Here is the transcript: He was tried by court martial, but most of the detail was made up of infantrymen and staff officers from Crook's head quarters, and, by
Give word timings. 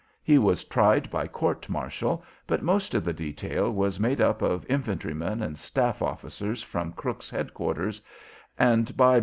He 0.23 0.39
was 0.39 0.63
tried 0.65 1.11
by 1.11 1.27
court 1.27 1.69
martial, 1.69 2.23
but 2.47 2.63
most 2.63 2.95
of 2.95 3.05
the 3.05 3.13
detail 3.13 3.69
was 3.69 3.99
made 3.99 4.19
up 4.19 4.41
of 4.41 4.65
infantrymen 4.67 5.43
and 5.43 5.55
staff 5.59 6.01
officers 6.01 6.63
from 6.63 6.93
Crook's 6.93 7.29
head 7.29 7.53
quarters, 7.53 8.01
and, 8.57 8.97
by 8.97 9.19